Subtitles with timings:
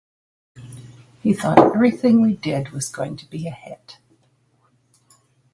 [1.21, 3.99] He thought everything we did was going to be a hit.